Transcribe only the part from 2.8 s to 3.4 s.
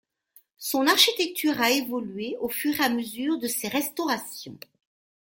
à mesure